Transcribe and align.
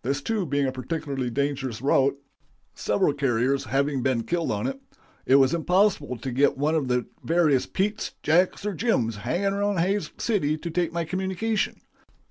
This 0.00 0.22
too 0.22 0.46
being 0.46 0.64
a 0.66 0.72
particularly 0.72 1.28
dangerous 1.28 1.82
route 1.82 2.18
several 2.74 3.12
couriers 3.12 3.64
having 3.64 4.02
been 4.02 4.22
killed 4.22 4.50
on 4.50 4.66
it 4.66 4.80
it 5.26 5.34
was 5.34 5.52
impossible 5.52 6.16
to 6.16 6.30
get 6.30 6.56
one 6.56 6.74
of 6.74 6.88
the 6.88 7.04
various 7.22 7.66
Petes, 7.66 8.12
Jacks, 8.22 8.64
or 8.64 8.72
Jims 8.72 9.16
hanging 9.16 9.52
around 9.52 9.80
Hays 9.80 10.12
City 10.16 10.56
to 10.56 10.70
take 10.70 10.94
my 10.94 11.04
communication. 11.04 11.82